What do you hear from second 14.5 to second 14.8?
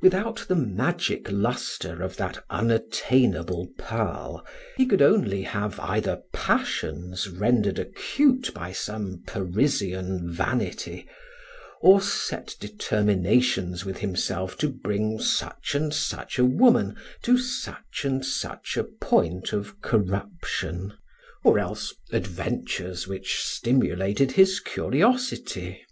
to